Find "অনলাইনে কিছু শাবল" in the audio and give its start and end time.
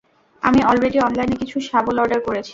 0.99-1.95